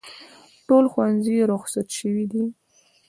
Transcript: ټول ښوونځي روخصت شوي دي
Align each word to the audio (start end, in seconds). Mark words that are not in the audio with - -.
ټول 0.67 0.85
ښوونځي 0.91 1.37
روخصت 1.51 1.87
شوي 1.99 2.25
دي 2.31 2.43